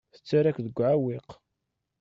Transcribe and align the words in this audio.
Tettarra-k 0.13 0.57
deg 0.65 0.77
uɛewwiq. 0.77 1.29